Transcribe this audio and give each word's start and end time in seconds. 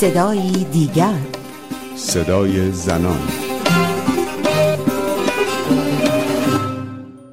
صدایی 0.00 0.64
دیگر 0.64 1.18
صدای 1.96 2.72
زنان 2.72 3.28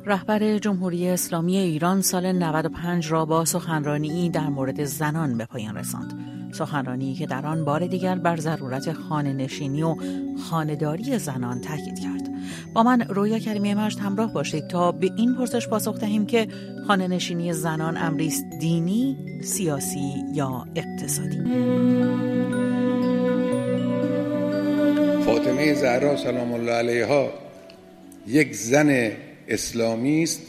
رهبر 0.06 0.58
جمهوری 0.58 1.10
اسلامی 1.10 1.58
ایران 1.58 2.02
سال 2.02 2.32
95 2.32 3.12
را 3.12 3.26
با 3.26 3.46
سخنرانی 3.46 4.30
در 4.30 4.48
مورد 4.50 4.84
زنان 4.84 5.38
به 5.38 5.46
پایان 5.46 5.78
رساند. 5.78 6.14
سخنرانی 6.52 7.14
که 7.14 7.26
در 7.26 7.46
آن 7.46 7.66
بار 7.66 7.88
دیگر 7.88 8.16
بر 8.16 8.38
ضرورت 8.38 8.94
خانه 8.94 9.34
نشینی 9.34 9.84
و 9.84 9.96
خانهداری 10.50 11.20
زنان 11.20 11.62
تاکید 11.62 12.00
کرد. 12.00 12.25
با 12.74 12.84
من 12.84 13.02
رویا 13.02 13.40
کریمی 13.40 13.74
مجد 13.74 14.00
همراه 14.00 14.34
باشید 14.34 14.68
تا 14.68 14.92
به 14.92 15.12
این 15.18 15.36
پرسش 15.36 15.68
پاسخ 15.68 16.00
دهیم 16.00 16.26
که 16.26 16.48
خانه 16.88 17.08
نشینی 17.08 17.54
زنان 17.54 17.98
امری 17.98 18.28
است 18.28 18.46
دینی، 18.60 19.18
سیاسی 19.44 20.14
یا 20.34 20.68
اقتصادی. 20.76 21.38
فاطمه 25.26 25.74
زهرا 25.74 26.18
سلام 26.18 26.54
الله 26.54 26.72
علیها 26.72 27.34
یک 28.28 28.56
زن 28.56 29.12
اسلامی 29.48 30.24
است 30.24 30.42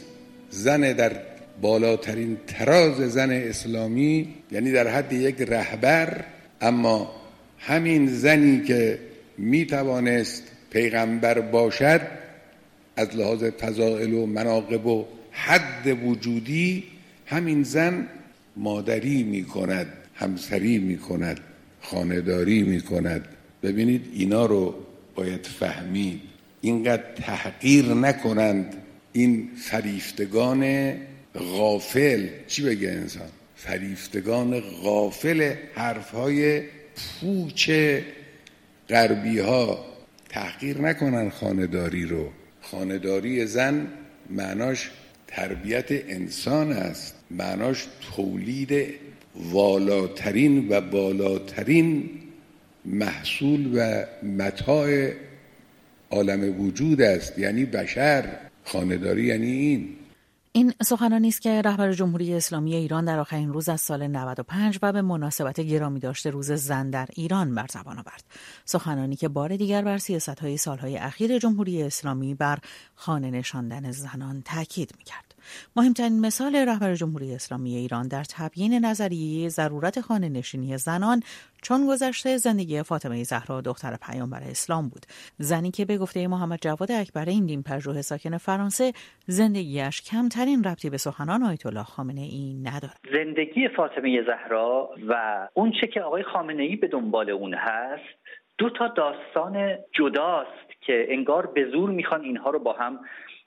زن 0.49 0.93
در 0.93 1.11
بالاترین 1.61 2.37
تراز 2.47 2.95
زن 2.95 3.31
اسلامی 3.31 4.35
یعنی 4.51 4.71
در 4.71 4.87
حد 4.87 5.13
یک 5.13 5.41
رهبر 5.41 6.23
اما 6.61 7.11
همین 7.59 8.07
زنی 8.07 8.63
که 8.63 8.99
می 9.37 9.65
توانست 9.65 10.43
پیغمبر 10.69 11.39
باشد 11.39 12.01
از 12.95 13.15
لحاظ 13.15 13.43
فضائل 13.43 14.13
و 14.13 14.25
مناقب 14.25 14.85
و 14.85 15.05
حد 15.31 16.05
وجودی 16.05 16.83
همین 17.25 17.63
زن 17.63 18.07
مادری 18.57 19.23
می 19.23 19.43
کند 19.43 19.87
همسری 20.15 20.77
می 20.77 20.97
کند 20.97 21.39
خانداری 21.81 22.63
می 22.63 22.81
کند 22.81 23.27
ببینید 23.63 24.09
اینا 24.13 24.45
رو 24.45 24.75
باید 25.15 25.45
فهمید. 25.45 26.21
اینقدر 26.61 27.03
تحقیر 27.15 27.85
نکنند 27.85 28.75
این 29.13 29.49
فریفتگان 29.61 30.93
غافل. 31.35 32.27
چی 32.47 32.63
بگه 32.63 32.89
انسان؟ 32.89 33.29
فریفتگان 33.55 34.59
غافل 34.59 35.53
حرفهای 35.75 36.61
پوچ 37.21 37.71
غربی 38.89 39.39
ها 39.39 39.85
تحقیر 40.29 40.81
نکنن 40.81 41.29
خانداری 41.29 42.05
رو. 42.05 42.29
خانداری 42.61 43.45
زن 43.45 43.87
معناش 44.29 44.91
تربیت 45.27 45.91
انسان 45.91 46.71
است. 46.71 47.15
معناش 47.31 47.87
تولید 48.15 48.93
والاترین 49.35 50.67
و 50.69 50.81
بالاترین 50.81 52.09
محصول 52.85 53.71
و 53.75 54.03
متاع 54.25 55.11
عالم 56.09 56.61
وجود 56.61 57.01
است. 57.01 57.39
یعنی 57.39 57.65
بشر. 57.65 58.23
خانداری 58.63 59.23
یعنی 59.23 59.51
این. 59.51 59.96
این 60.57 60.73
سخنانی 60.83 61.27
است 61.27 61.41
که 61.41 61.61
رهبر 61.61 61.93
جمهوری 61.93 62.33
اسلامی 62.33 62.75
ایران 62.75 63.05
در 63.05 63.19
آخرین 63.19 63.53
روز 63.53 63.69
از 63.69 63.81
سال 63.81 64.07
95 64.07 64.79
و 64.81 64.93
به 64.93 65.01
مناسبت 65.01 65.59
گرامی 65.59 65.99
داشته 65.99 66.29
روز 66.29 66.51
زن 66.51 66.89
در 66.89 67.07
ایران 67.13 67.55
بر 67.55 67.65
زبان 67.69 67.99
آورد. 67.99 68.23
سخنانی 68.65 69.15
که 69.15 69.27
بار 69.27 69.57
دیگر 69.57 69.81
بر 69.81 69.97
سیاست 69.97 70.39
های 70.39 70.57
سالهای 70.57 70.97
اخیر 70.97 71.39
جمهوری 71.39 71.83
اسلامی 71.83 72.35
بر 72.35 72.59
خانه 72.95 73.31
نشاندن 73.31 73.91
زنان 73.91 74.41
تاکید 74.41 74.93
می‌کرد. 74.97 75.26
مهمترین 75.75 76.19
مثال 76.19 76.55
رهبر 76.55 76.95
جمهوری 76.95 77.35
اسلامی 77.35 77.75
ایران 77.75 78.07
در 78.07 78.23
تبیین 78.23 78.85
نظریه 78.85 79.49
ضرورت 79.49 80.01
خانه 80.01 80.29
نشینی 80.29 80.77
زنان 80.77 81.21
چون 81.61 81.87
گذشته 81.87 82.37
زندگی 82.37 82.83
فاطمه 82.83 83.23
زهرا 83.23 83.61
دختر 83.61 83.97
پیامبر 84.11 84.41
اسلام 84.49 84.89
بود. 84.89 85.05
زنی 85.37 85.71
که 85.71 85.85
به 85.85 85.97
گفته 85.97 86.27
محمد 86.27 86.59
جواد 86.61 86.91
اکبر 86.91 87.25
این 87.25 87.45
دین 87.45 87.63
پژوه 87.63 88.01
ساکن 88.01 88.37
فرانسه 88.37 88.93
زندگیش 89.25 90.01
کمترین 90.01 90.63
ربطی 90.63 90.89
به 90.89 90.97
سخنان 90.97 91.43
آیت 91.43 91.65
الله 91.65 91.83
خامنه 91.83 92.21
ای 92.21 92.53
ندارد. 92.63 92.99
زندگی 93.13 93.67
فاطمه 93.67 94.23
زهرا 94.25 94.89
و 95.07 95.47
اون 95.53 95.71
چه 95.81 95.87
که 95.87 96.01
آقای 96.01 96.23
خامنه 96.23 96.63
ای 96.63 96.75
به 96.75 96.87
دنبال 96.87 97.29
اون 97.29 97.53
هست 97.53 98.17
دو 98.57 98.69
تا 98.69 98.87
داستان 98.87 99.77
جداست 99.93 100.81
که 100.81 101.05
انگار 101.09 101.45
به 101.45 101.65
زور 101.71 101.89
می‌خوان 101.89 102.21
اینها 102.21 102.49
رو 102.49 102.59
با 102.59 102.73
هم 102.73 102.99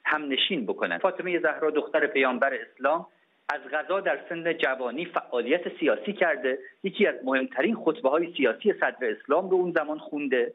هم 0.04 0.28
نشین 0.28 0.66
بکنن. 0.66 0.98
فاطمه 0.98 1.38
زهرا 1.38 1.70
دختر 1.70 2.06
پیامبر 2.06 2.52
اسلام 2.54 3.06
از 3.48 3.60
غذا 3.72 4.00
در 4.00 4.18
سن 4.28 4.52
جوانی 4.52 5.06
فعالیت 5.06 5.78
سیاسی 5.80 6.12
کرده. 6.12 6.58
یکی 6.84 7.06
از 7.06 7.14
مهمترین 7.24 7.76
خطبه 7.76 8.08
های 8.08 8.34
سیاسی 8.36 8.72
صدر 8.72 9.16
اسلام 9.20 9.50
رو 9.50 9.56
اون 9.56 9.72
زمان 9.72 9.98
خونده 9.98 10.52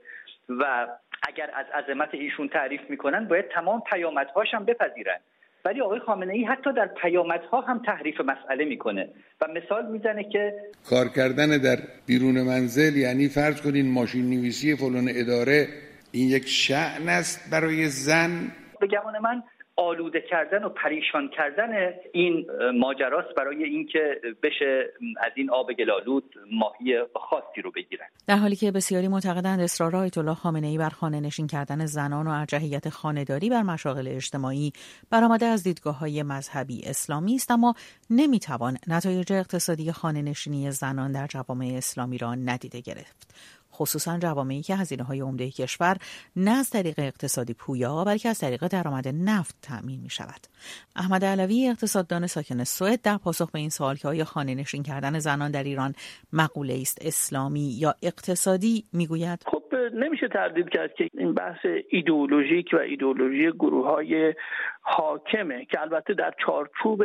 و 0.49 0.87
اگر 1.27 1.49
از 1.53 1.65
عظمت 1.83 2.09
ایشون 2.13 2.47
تعریف 2.49 2.81
می‌کنن 2.89 3.27
باید 3.27 3.45
تمام 3.47 3.81
پیامدهاش 3.91 4.53
هم 4.53 4.65
بپذیرن. 4.65 5.19
ولی 5.65 5.81
آقای 5.81 5.99
خامنه 5.99 6.33
ای 6.33 6.43
حتی 6.43 6.73
در 6.73 6.87
پیامدها 6.87 7.61
هم 7.61 7.81
تحریف 7.85 8.21
مسئله 8.21 8.65
می‌کنه 8.65 9.09
و 9.41 9.47
مثال 9.47 9.91
می‌زنه 9.91 10.23
که 10.23 10.53
کار 10.89 11.05
کردن 11.15 11.57
در 11.57 11.77
بیرون 12.07 12.41
منزل 12.41 12.95
یعنی 12.97 13.29
فرض 13.29 13.61
کنین 13.61 13.91
ماشین 13.91 14.29
نویسی 14.29 14.75
فلان 14.75 15.07
اداره 15.15 15.67
این 16.11 16.29
یک 16.29 16.47
شعن 16.47 17.09
است 17.09 17.51
برای 17.51 17.85
زن. 17.85 18.51
به 18.87 18.97
گمان 18.97 19.19
من 19.19 19.43
آلوده 19.77 20.21
کردن 20.21 20.63
و 20.63 20.69
پریشان 20.69 21.29
کردن 21.37 21.93
این 22.13 22.47
ماجراست 22.79 23.35
برای 23.37 23.63
اینکه 23.63 24.21
بشه 24.43 24.93
از 25.17 25.31
این 25.35 25.49
آب 25.49 25.73
گلالود 25.73 26.33
ماهی 26.51 26.99
خاصی 27.15 27.61
رو 27.61 27.71
بگیرن. 27.71 28.07
در 28.27 28.35
حالی 28.35 28.55
که 28.55 28.71
بسیاری 28.71 29.07
معتقدند 29.07 29.59
اصرار 29.59 29.95
آیت 29.95 30.17
الله 30.17 30.33
خامنه 30.33 30.67
ای 30.67 30.77
بر 30.77 30.89
خانه 30.89 31.19
نشین 31.19 31.47
کردن 31.47 31.85
زنان 31.85 32.27
و 32.27 32.29
ارجحیت 32.29 32.89
خانهداری 32.89 33.49
بر 33.49 33.61
مشاغل 33.61 34.07
اجتماعی 34.07 34.73
برآمده 35.09 35.45
از 35.45 35.63
دیدگاه 35.63 35.99
های 35.99 36.23
مذهبی 36.23 36.81
اسلامی 36.85 37.35
است 37.35 37.51
اما 37.51 37.73
نمی‌توان 38.09 38.77
نتایج 38.87 39.33
اقتصادی 39.33 39.91
خانه 39.91 40.21
نشینی 40.21 40.71
زنان 40.71 41.11
در 41.11 41.27
جوامع 41.27 41.73
اسلامی 41.77 42.17
را 42.17 42.35
ندیده 42.35 42.81
گرفت. 42.81 43.35
خصوصا 43.77 44.17
جوامعی 44.17 44.61
که 44.61 44.75
هزینه 44.75 45.03
های 45.03 45.19
عمده 45.19 45.51
کشور 45.51 45.97
نه 46.35 46.51
از 46.51 46.69
طریق 46.69 46.99
اقتصادی 46.99 47.53
پویا 47.53 48.03
بلکه 48.03 48.29
از 48.29 48.39
طریق 48.39 48.67
درآمد 48.67 49.07
نفت 49.07 49.55
تأمین 49.61 49.99
می 49.99 50.09
شود. 50.09 50.47
احمد 50.95 51.25
علوی 51.25 51.67
اقتصاددان 51.67 52.27
ساکن 52.27 52.63
سوئد 52.63 53.01
در 53.01 53.17
پاسخ 53.17 53.51
به 53.51 53.59
این 53.59 53.69
سوال 53.69 53.95
که 53.95 54.07
آیا 54.07 54.25
خانه 54.25 54.55
نشین 54.55 54.83
کردن 54.83 55.19
زنان 55.19 55.51
در 55.51 55.63
ایران 55.63 55.95
مقوله 56.33 56.79
است 56.81 56.97
اسلامی 57.01 57.69
یا 57.69 57.95
اقتصادی 58.01 58.85
می‌گوید 58.93 59.43
خب 59.45 59.63
نمیشه 59.73 60.27
تردید 60.27 60.69
کرد 60.69 60.93
که 60.93 61.09
این 61.13 61.33
بحث 61.33 61.65
ایدئولوژیک 61.89 62.69
و 62.73 62.77
ایدئولوژی 62.77 63.51
گروه 63.51 63.87
های 63.87 64.33
حاکمه 64.81 65.65
که 65.65 65.81
البته 65.81 66.13
در 66.13 66.33
چارچوب 66.45 67.03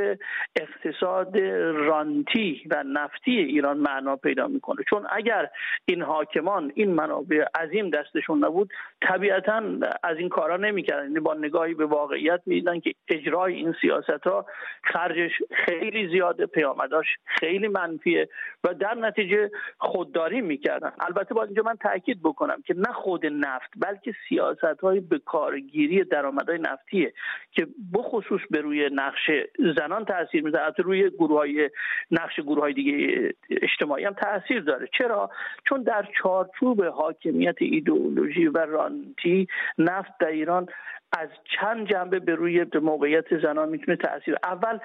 اقتصاد 0.57 1.39
رانتی 1.75 2.63
و 2.71 2.83
نفتی 2.83 3.39
ایران 3.39 3.77
معنا 3.77 4.17
پیدا 4.17 4.47
می‌کنه. 4.47 4.85
چون 4.91 5.07
اگر 5.11 5.49
این 5.85 6.03
حاکمان 6.03 6.73
این 6.75 6.91
منابع 6.91 7.45
عظیم 7.61 7.91
دستشون 7.91 8.45
نبود 8.45 8.71
طبیعتا 9.03 9.63
از 10.03 10.17
این 10.19 10.29
کارا 10.29 10.57
نمی‌کردن. 10.57 11.03
یعنی 11.03 11.21
با 11.21 11.35
نگاهی 11.35 11.75
به 11.75 11.87
واقعیت 11.87 12.41
می‌دیدن 12.47 12.81
که 12.81 12.95
اجرای 13.09 13.55
این 13.55 13.75
سیاست 13.81 14.27
ها 14.27 14.47
خرجش 14.85 15.33
خیلی 15.51 16.09
زیاده 16.09 16.47
پیامداش 16.47 17.07
خیلی 17.25 17.69
منفیه 17.69 18.29
و 18.65 18.75
در 18.75 18.95
نتیجه 18.95 19.51
خودداری 19.79 20.41
می‌کردن. 20.41 20.93
البته 21.01 21.35
باید 21.35 21.49
اینجا 21.49 21.63
من 21.63 21.77
تاکید 21.77 22.23
بکنم 22.23 22.50
که 22.65 22.75
نه 22.75 22.93
خود 22.93 23.27
نفت 23.27 23.71
بلکه 23.77 24.15
سیاست 24.29 24.81
های 24.83 25.01
به 25.01 25.19
کارگیری 25.19 26.05
درآمدهای 26.05 26.59
نفتیه 26.59 27.13
که 27.53 27.67
بخصوص 27.95 28.41
به 28.51 28.61
روی 28.61 28.91
نقش 28.93 29.31
زنان 29.79 30.05
تاثیر 30.05 30.45
می‌ذاره. 30.45 30.65
البته 30.65 30.83
روی 30.83 31.11
گروه 31.11 31.39
های 31.39 31.71
نقش 32.11 32.41
گروه 32.41 32.61
های 32.61 32.73
دیگه 32.73 33.35
اجتماعی 33.51 34.05
هم 34.05 34.15
تاثیر 34.15 34.61
داره. 34.61 34.89
چرا؟ 34.99 35.31
چون 35.69 35.83
در 35.83 36.09
چارچوب 36.23 36.85
حاکمیت 36.85 37.57
ایدئولوژی 37.59 38.47
و 38.47 38.59
رانتی 38.59 39.47
نفت 39.79 40.19
در 40.21 40.27
ایران 40.27 40.67
از 41.13 41.29
چند 41.61 41.89
جنبه 41.89 42.19
به 42.19 42.35
روی 42.35 42.67
موقعیت 42.83 43.39
زنان 43.43 43.69
می‌تونه 43.69 43.97
تاثیر 43.97 44.37
اول 44.43 44.79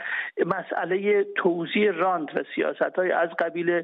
مسئله 0.45 1.25
توزیع 1.37 1.91
راند 1.91 2.37
و 2.37 2.43
سیاست 2.55 2.95
های 2.95 3.11
از 3.11 3.29
قبیل 3.39 3.83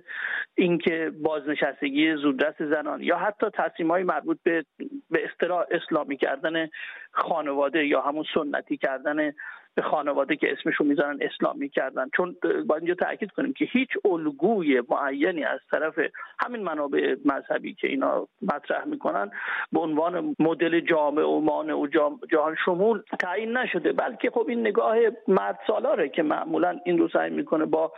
اینکه 0.55 1.11
بازنشستگی 1.21 2.15
زودرس 2.15 2.61
زنان 2.61 3.03
یا 3.03 3.17
حتی 3.17 3.45
تصمیم 3.53 3.91
های 3.91 4.03
مربوط 4.03 4.37
به 4.43 4.65
به 5.11 5.25
اصطلاح 5.25 5.65
اسلامی 5.71 6.17
کردن 6.17 6.69
خانواده 7.11 7.85
یا 7.85 8.01
همون 8.01 8.25
سنتی 8.33 8.77
کردن 8.77 9.31
به 9.75 9.81
خانواده 9.81 10.35
که 10.35 10.51
اسمشون 10.51 10.87
می‌زنن 10.87 11.19
اسلامی 11.21 11.69
کردن 11.69 12.09
چون 12.15 12.35
باید 12.41 12.83
اینجا 12.83 12.93
تاکید 12.93 13.31
کنیم 13.31 13.53
که 13.53 13.65
هیچ 13.65 13.89
الگوی 14.05 14.81
معینی 14.89 15.43
از 15.43 15.59
طرف 15.71 15.99
همین 16.39 16.63
منابع 16.63 17.15
مذهبی 17.25 17.73
که 17.73 17.87
اینا 17.87 18.27
مطرح 18.41 18.85
می‌کنن 18.85 19.31
به 19.71 19.79
عنوان 19.79 20.35
مدل 20.39 20.79
جامع 20.79 21.23
و 21.23 21.39
مانع 21.39 21.73
و 21.73 21.87
جهان 22.31 22.55
شمول 22.65 23.01
تعیین 23.19 23.57
نشده. 23.57 23.91
بلکه 23.91 24.29
خب 24.29 24.45
این 24.47 24.59
نگاه 24.59 24.95
مرد 25.27 25.59
سالاره 25.67 26.09
که 26.09 26.23
معمولا 26.23 26.79
این 26.85 26.97
رو 26.97 27.09
سعی 27.09 27.29
می‌کنه 27.29 27.65
با 27.65 27.91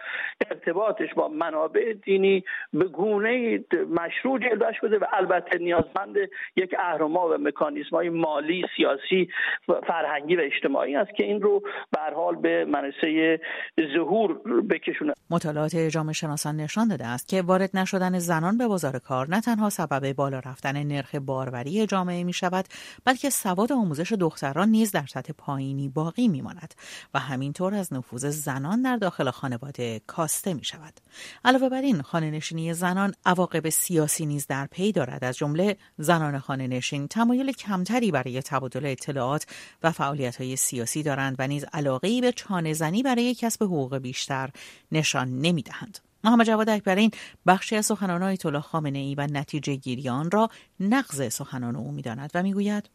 ارتباطش 0.51 1.13
با 1.13 1.27
منابع 1.27 1.93
دینی 1.93 2.43
به 2.73 2.85
گونه 2.85 3.63
مشروع 3.89 4.39
جلوش 4.39 4.79
بده 4.83 4.97
و 4.97 5.05
البته 5.13 5.57
نیازمند 5.59 6.15
یک 6.55 6.75
اهرما 6.79 7.29
و 7.29 7.33
مکانیزم 7.33 7.95
های 7.95 8.09
مالی 8.09 8.65
سیاسی 8.75 9.29
فرهنگی 9.87 10.35
و 10.35 10.39
اجتماعی 10.39 10.95
است 10.95 11.15
که 11.15 11.23
این 11.23 11.41
رو 11.41 11.62
به 11.91 11.99
حال 12.15 12.35
به 12.35 12.65
منصه 12.65 13.39
ظهور 13.95 14.33
بکشونه. 14.69 15.13
مطالعات 15.29 15.75
جامعه 15.75 16.13
شناسان 16.13 16.55
نشان 16.55 16.87
داده 16.87 17.07
است 17.07 17.27
که 17.27 17.41
وارد 17.41 17.77
نشدن 17.77 18.19
زنان 18.19 18.57
به 18.57 18.67
بازار 18.67 18.99
کار 18.99 19.29
نه 19.29 19.41
تنها 19.41 19.69
سبب 19.69 20.13
بالا 20.13 20.39
رفتن 20.39 20.83
نرخ 20.83 21.15
باروری 21.15 21.85
جامعه 21.85 22.23
می 22.23 22.33
شود 22.33 22.65
بلکه 23.05 23.29
سواد 23.29 23.71
آموزش 23.71 24.11
دختران 24.11 24.69
نیز 24.69 24.91
در 24.91 25.05
سطح 25.05 25.33
پایینی 25.37 25.89
باقی 25.89 26.27
می 26.27 26.41
ماند 26.41 26.73
و 27.13 27.19
همینطور 27.19 27.75
از 27.75 27.93
نفوذ 27.93 28.25
زنان 28.25 28.81
در 28.81 28.95
داخل 28.97 29.29
خانواده 29.29 30.01
کاسته 30.07 30.53
می 30.53 30.63
شود. 30.63 30.93
علاوه 31.45 31.69
بر 31.69 31.81
این 31.81 32.01
خانه 32.01 32.31
نشینی 32.31 32.73
زنان 32.73 33.13
عواقب 33.25 33.69
سیاسی 33.69 34.25
نیز 34.25 34.47
در 34.47 34.67
پی 34.71 34.91
دارد 34.91 35.23
از 35.23 35.37
جمله 35.37 35.77
زنان 35.97 36.39
خانه 36.39 36.67
نشین 36.67 37.07
تمایل 37.07 37.51
کمتری 37.51 38.11
برای 38.11 38.41
تبادل 38.41 38.85
اطلاعات 38.85 39.45
و 39.83 39.91
فعالیت 39.91 40.35
های 40.35 40.55
سیاسی 40.55 41.03
دارند 41.03 41.35
و 41.39 41.47
نیز 41.53 41.65
علاقه 41.73 42.21
به 42.21 42.31
چانه 42.31 42.73
زنی 42.73 43.03
برای 43.03 43.35
کسب 43.39 43.63
حقوق 43.63 43.97
بیشتر 43.97 44.49
نشان 44.91 45.27
نمی 45.27 45.61
دهند. 45.61 45.99
محمد 46.23 46.45
جواد 46.45 46.69
اکبرین 46.69 47.11
بخشی 47.47 47.75
از 47.75 47.85
سخنان 47.85 48.23
آیت 48.23 48.59
خامنه 48.59 48.99
ای 48.99 49.15
و 49.17 49.27
نتیجه 49.33 49.75
گیریان 49.75 50.31
را 50.31 50.49
نقض 50.79 51.33
سخنان 51.33 51.75
او 51.75 51.91
می‌داند 51.91 52.31
و 52.35 52.43
می‌گوید 52.43 52.89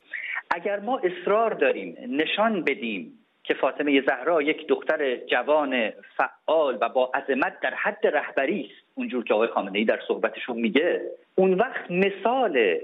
اگر 0.50 0.81
ما 0.81 1.00
اصرار 1.05 1.55
داریم 1.55 1.96
نشان 2.08 2.64
بدیم 2.64 3.12
که 3.44 3.55
فاطمه 3.55 4.00
زهرا 4.00 4.43
یک 4.43 4.66
دختر 4.69 5.16
جوان 5.16 5.90
فعال 6.16 6.78
و 6.81 6.88
با 6.88 7.10
عظمت 7.14 7.60
در 7.62 7.75
حد 7.75 8.06
رهبری 8.06 8.60
است 8.60 8.88
اونجور 8.94 9.25
که 9.25 9.34
آقای 9.34 9.49
خامنه 9.49 9.78
ای 9.78 9.84
در 9.84 10.00
صحبتشون 10.08 10.56
میگه 10.56 11.02
اون 11.34 11.55
وقت 11.55 11.90
مثال 11.90 12.78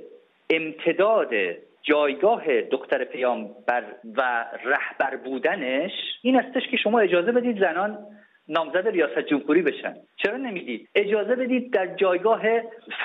امتداد 0.51 1.29
جایگاه 1.85 2.61
دختر 2.61 3.05
پیامبر 3.05 3.85
و 4.17 4.45
رهبر 4.65 5.17
بودنش 5.17 5.93
این 6.23 6.37
استش 6.37 6.69
که 6.71 6.77
شما 6.77 7.01
اجازه 7.01 7.33
بدید 7.33 7.61
زنان 7.61 7.99
نامزد 8.49 8.89
ریاست 8.89 9.19
جمهوری 9.19 9.63
بشن. 9.63 9.95
چرا 10.17 10.37
نمی‌دید 10.37 10.89
اجازه 10.95 11.35
بدید 11.35 11.73
در 11.73 11.87
جایگاه 11.87 12.43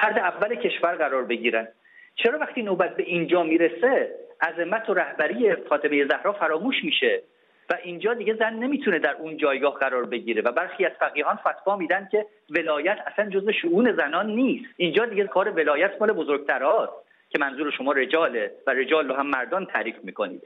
فرد 0.01 0.17
اول 0.17 0.55
کشور 0.55 0.95
قرار 0.95 1.25
بگیرن. 1.25 1.67
چرا 2.15 2.39
وقتی 2.39 2.61
نوبت 2.61 2.95
به 2.95 3.03
اینجا 3.03 3.43
می‌رسه 3.43 4.15
عظمت 4.41 4.89
و 4.89 4.93
رهبری 4.93 5.55
فاطمه 5.55 6.05
زهرا 6.05 6.33
فراموش 6.33 6.83
میشه 6.83 7.21
و 7.69 7.77
اینجا 7.83 8.13
دیگه 8.13 8.33
زن 8.33 8.53
نمی‌تونه 8.53 8.99
در 8.99 9.15
اون 9.19 9.37
جایگاه 9.37 9.73
قرار 9.73 10.05
بگیره 10.05 10.41
و 10.41 10.51
برخی 10.51 10.85
از 10.85 10.91
فقیهان 10.99 11.35
فتوا 11.35 11.75
میدن 11.77 12.07
که 12.11 12.25
ولایت 12.49 12.97
اصلا 13.07 13.29
جزء 13.29 13.51
شؤون 13.51 13.91
زنان 13.91 14.27
نیست. 14.29 14.65
اینجا 14.77 15.05
دیگه 15.05 15.27
کار 15.27 15.49
ولایت 15.49 15.91
مال 15.99 16.11
بزرگترهاست. 16.11 17.08
که 17.29 17.39
منظور 17.39 17.71
شما 17.77 17.91
رجاله 17.91 18.51
و 18.67 18.71
رجال 18.71 19.07
رو 19.07 19.15
هم 19.15 19.27
مردان 19.27 19.65
تعریف 19.65 19.95
می‌کنید 20.03 20.41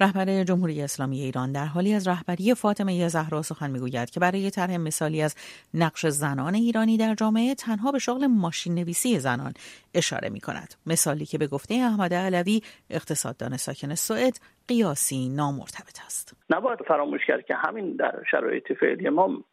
رهبر 0.00 0.44
جمهوری 0.44 0.82
اسلامی 0.82 1.20
ایران 1.20 1.52
در 1.52 1.64
حالی 1.64 1.94
از 1.94 2.08
رهبری 2.08 2.54
فاطمه 2.54 3.08
زهرا 3.08 3.42
سخن 3.42 3.70
می‌گوید 3.70 4.10
که 4.10 4.20
برای 4.20 4.50
طرح 4.50 4.76
مثالی 4.76 5.22
از 5.22 5.36
نقش 5.74 6.06
زنان 6.06 6.54
ایرانی 6.54 6.96
در 6.96 7.14
جامعه 7.14 7.54
تنها 7.54 7.92
به 7.92 7.98
شغل 7.98 8.26
ماشین 8.26 8.74
نویسی 8.74 9.18
زنان 9.18 9.52
اشاره 9.94 10.28
می 10.28 10.40
کند. 10.40 10.74
مثالی 10.86 11.26
که 11.26 11.38
به 11.38 11.46
گفته 11.46 11.74
احمد 11.74 12.14
علوی 12.14 12.60
اقتصاددان 12.90 13.56
ساکن 13.56 13.94
سوئد 13.94 14.38
قیاسی 14.68 15.28
نامرتبط 15.28 15.98
است. 16.06 16.36
نباید 16.50 16.78
فراموش 16.88 17.20
کرد 17.26 17.44
که 17.44 17.54
همین 17.54 17.96
در 17.96 18.14
شرایط 18.30 18.72
فعلی 18.72 19.08
ما 19.08 19.44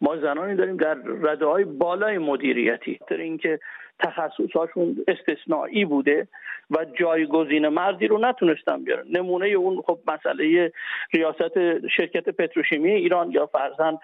ما 0.00 0.16
زنانی 0.16 0.56
داریم 0.56 0.76
در 0.76 0.94
رده 1.22 1.46
های 1.46 1.64
بالای 1.64 2.18
مدیریتی 2.18 2.98
در 3.08 3.16
اینکه 3.16 3.60
تخصصهاشون 4.02 5.04
استثنایی 5.08 5.84
بوده 5.84 6.28
و 6.70 6.84
جایگزین 6.84 7.68
مردی 7.68 8.06
رو 8.06 8.18
نتونستن 8.18 8.84
بیارن. 8.84 9.04
نمونه 9.10 9.46
اون 9.46 9.82
خب 9.86 9.98
مسئله 10.06 10.72
ریاست 11.14 11.88
شرکت 11.88 12.28
پتروشیمی 12.28 12.90
ایران 12.90 13.30
یا 13.30 13.46
فرزن 13.46 13.98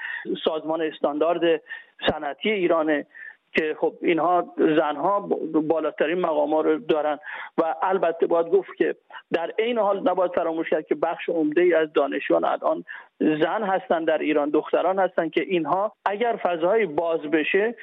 سازمان 0.44 0.82
استاندارد 0.82 1.62
صنعتی 2.10 2.50
ایرانه 2.50 3.06
که 3.52 3.76
خب 3.80 3.94
اینها 4.02 4.54
زنها 4.58 5.20
بالاترین 5.68 6.18
مقام 6.18 6.54
رو 6.54 6.78
دارن 6.78 7.18
و 7.58 7.74
البته 7.82 8.26
باید 8.26 8.46
گفت 8.46 8.74
که 8.78 8.94
در 9.32 9.52
عین 9.58 9.78
حال 9.78 10.08
نباید 10.10 10.32
فراموش 10.34 10.70
کرد 10.70 10.86
که 10.86 10.94
بخش 10.94 11.28
عمده 11.28 11.60
ای 11.60 11.74
از 11.74 11.92
دانشجویان 11.92 12.44
الان 12.44 12.84
زن 13.20 13.62
هستن 13.62 14.04
در 14.04 14.18
ایران 14.18 14.50
دختران 14.50 14.98
هستن 14.98 15.28
که 15.28 15.42
اینها 15.42 15.92
اگر 16.06 16.38
فضای 16.42 16.86
باز 16.86 17.20
بشه 17.20 17.74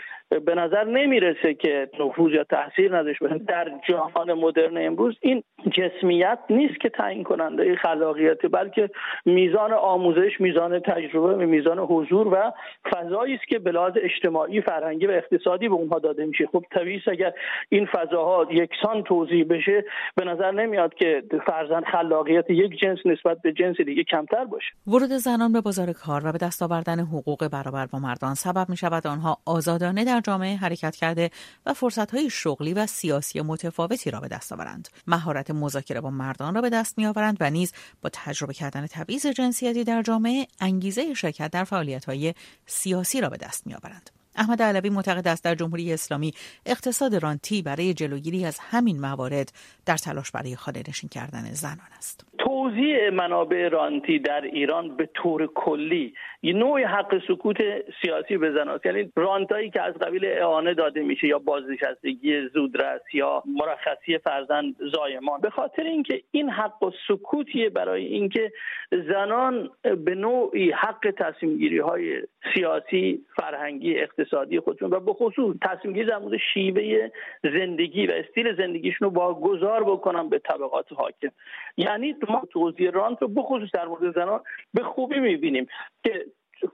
به 0.46 0.56
نظر 0.56 0.84
نمی‌رسه 0.84 1.54
که 1.54 1.90
نفوذ 2.00 2.34
یا 2.34 2.44
تاثیر 2.44 2.98
نداشته 2.98 3.28
باشه. 3.28 3.44
در 3.48 3.72
جهان 3.90 4.34
مدرن 4.34 4.86
امروز 4.86 5.18
این 5.22 5.44
جسمیت 5.72 6.40
نیست 6.50 6.80
که 6.80 6.90
تعیین 6.90 7.24
کننده 7.24 7.76
خلاقیت 7.76 8.46
بلکه 8.52 8.90
میزان 9.26 9.74
آموزش 9.74 10.32
میزان 10.40 10.80
تجربه 10.80 11.46
میزان 11.46 11.80
حضور 11.80 12.28
و 12.28 12.54
فضایی 12.92 13.36
است 13.36 13.48
که 13.48 13.60
به 13.60 13.72
لحاظ 13.72 13.94
اجتماعی 14.02 14.62
فرهنگی 14.62 15.08
و 15.08 15.12
اقتصادی 15.12 15.70
به 15.70 15.76
اونها 15.76 16.00
داده 16.00 16.26
میشه. 16.26 16.46
خب 16.46 16.64
طبیعی 16.72 17.02
اگر 17.08 17.34
این 17.70 17.86
فضاها 17.86 18.48
یکسان 18.52 19.04
توضیح 19.04 19.46
بشه 19.50 19.86
به 20.16 20.26
نظر 20.26 20.52
نمیاد 20.52 20.94
که 20.94 21.24
فرزن 21.46 21.82
خلاقیت 21.82 22.50
یک 22.50 22.80
جنس 22.80 23.00
نسبت 23.06 23.38
به 23.42 23.52
جنس 23.52 23.82
دیگه 23.82 24.04
کمتر 24.04 24.46
باشه. 24.46 24.72
ورود 24.88 25.12
زنان 25.26 25.52
به 25.52 25.62
بازار 25.62 25.94
کار 25.94 26.26
و 26.26 26.32
به 26.32 26.38
دست 26.38 26.62
آوردن 26.62 27.00
حقوق 27.00 27.48
برابر 27.48 27.86
با 27.86 28.00
مردان 28.00 28.36
سبب 28.36 28.70
می 28.70 28.78
شود 28.78 29.08
آنها 29.08 29.42
آزادانه 29.46 30.06
در 30.06 30.22
جامعه 30.22 30.56
حرکت 30.56 30.96
کرده 30.96 31.32
و 31.66 31.74
فرصتهای 31.74 32.30
شغلی 32.30 32.74
و 32.74 32.88
سیاسی 32.88 33.42
متفاوتی 33.42 34.12
را 34.12 34.20
به 34.20 34.28
دست 34.28 34.54
آورند 34.54 34.90
مهارت 35.08 35.52
مذاکره 35.52 36.02
با 36.02 36.10
مردان 36.10 36.56
را 36.56 36.62
به 36.62 36.70
دست 36.70 36.98
می 36.98 37.06
آورند 37.06 37.38
و 37.40 37.50
نیز 37.50 37.74
با 38.02 38.10
تجربه 38.14 38.54
کردن 38.54 38.88
تبعیض 38.88 39.26
جنسیتی 39.26 39.84
در 39.84 40.02
جامعه 40.02 40.48
انگیزه 40.60 41.14
شرکت 41.14 41.52
در 41.52 41.66
های 42.08 42.34
سیاسی 42.66 43.22
را 43.22 43.30
به 43.30 43.38
دست 43.38 43.68
می 43.68 43.74
آورند 43.74 44.10
احمد 44.36 44.62
علوی 44.62 44.90
معتقد 44.90 45.28
است 45.28 45.44
در 45.44 45.56
جمهوری 45.56 45.94
اسلامی 45.94 46.34
اقتصاد 46.66 47.16
رانتی 47.16 47.62
برای 47.62 47.94
جلوگیری 47.94 48.46
از 48.46 48.58
همین 48.60 49.02
موارد 49.02 49.52
در 49.86 49.98
تلاش 49.98 50.32
برای 50.32 50.56
خانه 50.56 50.84
نشین 50.88 51.10
کردن 51.10 51.54
زنان 51.54 51.90
است. 51.98 52.26
توزیع 52.66 53.10
منابع 53.10 53.70
رانتی 53.70 54.20
در 54.20 54.42
ایران 54.42 54.96
به 54.96 55.10
طور 55.14 55.48
کلی 55.48 56.14
نوع 56.44 56.84
حق 56.84 57.22
سکوت 57.28 57.58
سیاسی 58.02 58.38
زن 58.38 58.80
یعنی 58.86 59.12
رانتایی 59.16 59.70
که 59.70 59.82
از 59.82 59.94
قبیل 59.94 60.26
اعانه 60.26 60.74
داده 60.74 61.02
میشه 61.02 61.28
یا 61.28 61.40
بازنشستگی 61.40 62.48
زودرس 62.48 63.02
یا 63.14 63.44
مرخصی 63.46 64.18
فرزند 64.18 64.76
زایمان. 64.94 65.42
به 65.42 65.50
خاطر 65.50 65.84
اینکه 65.84 66.22
این 66.32 66.50
حق 66.50 66.84
و 66.84 66.92
سکوتیه 67.08 67.70
برای 67.70 68.06
اینکه 68.06 68.52
زنان 68.92 69.70
به 70.06 70.16
نوعی 70.16 70.72
حق 70.72 71.14
تصمیم 71.18 71.58
گیری 71.58 71.80
های 71.80 72.22
سیاسی 72.54 73.26
فرهنگی 73.36 74.00
اقتصادی 74.00 74.60
خودشون 74.60 74.94
و 74.94 75.00
به 75.00 75.14
خصوص 75.14 75.56
تصمیم 75.62 75.94
گیری 75.94 76.06
در 76.06 76.18
مورد 76.18 76.38
شیوه 76.54 77.10
زندگی 77.44 78.08
و 78.08 78.12
استیل 78.12 78.56
زندگیشون 78.58 79.08
رو 79.08 79.14
واگذار 79.14 79.84
بکنن 79.84 80.30
به 80.30 80.40
طبقات 80.40 80.94
حاکم. 80.94 81.32
یعنی 81.78 82.16
ما 82.30 82.42
توضیح 82.52 82.90
رانت 82.90 83.22
رو 83.22 83.28
بخصوص 83.28 83.70
در 83.74 83.86
مورد 83.86 84.16
زنان 84.16 84.42
به 84.74 84.84
خوبی 84.84 85.20
می‌بینیم 85.20 85.68
که 86.04 86.26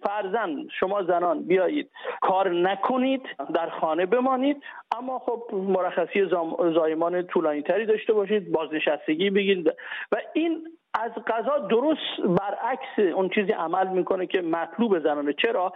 فرزن 0.04 0.68
شما 0.80 1.04
زنان 1.04 1.44
بیایید 1.44 1.90
کار 2.22 2.50
نکنید 2.50 3.22
در 3.54 3.70
خانه 3.70 4.06
بمانید 4.06 4.64
اما 4.98 5.20
خب 5.20 5.44
مرخصی 5.54 6.30
زایمان 6.76 7.28
طولانی 7.28 7.62
تری 7.62 7.86
داشته 7.86 8.14
باشید 8.14 8.52
بازنشستگی 8.52 9.30
بگیرید 9.30 9.68
و 10.12 10.18
این 10.34 10.68
از 11.04 11.12
قضا 11.28 11.58
درست 11.58 12.38
برعکس 12.40 13.16
اون 13.16 13.30
چیزی 13.30 13.52
عمل 13.52 13.88
می‌کنه 13.88 14.28
که 14.28 14.42
مطلوب 14.42 15.00
زنانه. 15.00 15.34
چرا؟ 15.34 15.74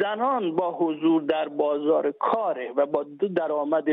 زنان 0.00 0.56
با 0.56 0.72
حضور 0.72 1.22
در 1.22 1.48
بازار 1.48 2.12
کاره 2.12 2.70
و 2.76 2.86
با 2.86 3.06
درآمد 3.36 3.84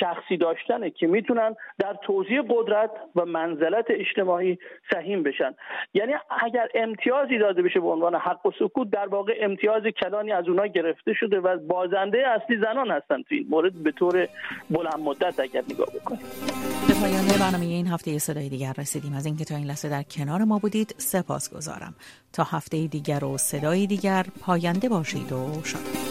شخصی 0.00 0.36
داشتنه 0.36 0.90
که 0.90 1.06
می‌تونن 1.06 1.54
در 1.78 1.96
توزیع 2.02 2.42
قدرت 2.48 2.90
و 3.16 3.24
منزلت 3.24 3.84
اجتماعی 3.88 4.58
سهیم 4.92 5.22
بشن. 5.22 5.54
یعنی 5.94 6.12
اگر 6.44 6.68
امتیازی 6.74 7.38
داده 7.38 7.62
بشه 7.62 7.80
به 7.80 7.88
عنوان 7.88 8.14
حق 8.14 8.46
و 8.46 8.50
سکوت 8.58 8.90
در 8.90 9.06
واقع 9.06 9.32
امتیاز 9.40 9.82
کلانی 9.82 10.32
از 10.32 10.48
اونها 10.48 10.66
گرفته 10.66 11.12
شده 11.14 11.40
و 11.40 11.58
بازنده 11.58 12.28
اصلی 12.28 12.56
زنان 12.56 12.90
هستن 12.90 13.22
توی 13.22 13.38
این 13.38 13.46
مورد 13.50 13.82
به 13.82 13.92
طور 13.92 14.26
بلند 14.70 15.00
مدت 15.04 15.40
اگر 15.40 15.62
نگاه 15.74 15.88
بکنیم. 16.00 16.20
به 16.88 16.94
پایان 17.00 17.24
برنامه 17.40 17.64
این 17.64 17.86
هفته 17.86 18.18
صدای 18.18 18.48
دیگر 18.48 18.72
رسیدیم. 18.78 19.14
از 19.16 19.26
اینکه 19.26 19.44
تا 19.44 19.56
این 19.56 19.66
لحظه 19.66 19.88
در 19.88 20.02
کنار 20.20 20.44
ما 20.44 20.58
بودید. 20.58 20.94
سپاس 20.98 21.50
گذارم 21.50 21.94
تا 22.32 22.44
هفته 22.44 22.86
دیگر 22.86 23.24
و 23.24 23.38
صدای 23.38 23.86
دیگر. 23.86 24.26
پاینده 24.40 24.88
باشید 24.88 25.32
و 25.32 25.60
شاد. 25.64 26.09